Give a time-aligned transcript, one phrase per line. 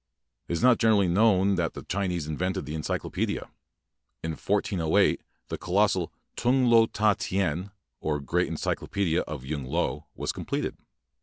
[0.47, 3.51] It is not generally known that the Chinese invented the encyclopaedia.
[4.23, 10.31] In 1408 the colossal 'Tung Lo Ta Tien", or "Great Encyclopaedia of Yung Lo", was
[10.31, 10.75] completed.